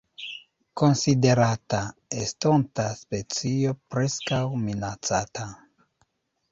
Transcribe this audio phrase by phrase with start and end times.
[0.81, 1.81] Konsiderata
[2.21, 5.49] estonta specio Preskaŭ Minacata.